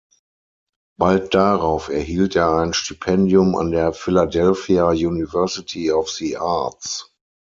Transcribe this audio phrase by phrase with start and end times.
[0.97, 7.13] Bald darauf erhielt er ein Stipendium an der Philadelphia University of the Arts.